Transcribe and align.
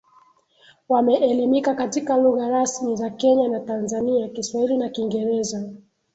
wameelimika 0.89 1.75
katika 1.75 2.17
lugha 2.17 2.49
rasmi 2.49 2.95
za 2.95 3.09
Kenya 3.09 3.47
na 3.49 3.59
Tanzania 3.59 4.27
Kiswahili 4.27 4.77
na 4.77 4.89
Kiingereza 4.89 5.71